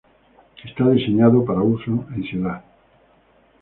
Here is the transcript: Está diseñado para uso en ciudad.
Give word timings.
Está 0.67 0.89
diseñado 0.89 1.45
para 1.45 1.61
uso 1.61 1.91
en 2.15 2.23
ciudad. 2.23 2.63